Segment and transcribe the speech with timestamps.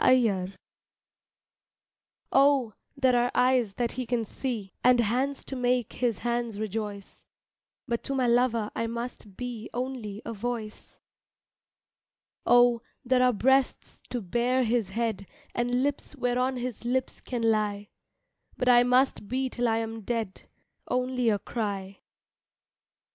[0.03, 0.55] A CRY
[2.31, 7.27] OH, there are eyes that he can see, And hands to make his hands rejoice,
[7.87, 10.99] But to my lover I must be Only a voice.
[12.47, 17.89] Oh, there are breasts to bear his head, And lips whereon his lips can lie,
[18.57, 20.49] But I must be till I am dead
[20.89, 21.99] Only a cry.